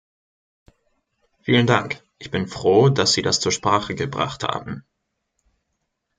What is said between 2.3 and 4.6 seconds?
bin froh, dass Sie das zur Sprache gebracht